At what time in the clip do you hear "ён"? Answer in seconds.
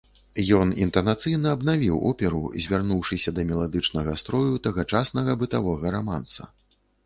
0.59-0.69